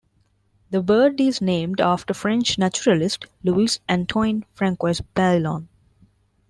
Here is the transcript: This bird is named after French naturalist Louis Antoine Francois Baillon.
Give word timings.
This 0.71 0.81
bird 0.81 1.21
is 1.21 1.43
named 1.43 1.79
after 1.79 2.15
French 2.15 2.57
naturalist 2.57 3.27
Louis 3.43 3.79
Antoine 3.87 4.45
Francois 4.55 4.99
Baillon. 5.13 5.67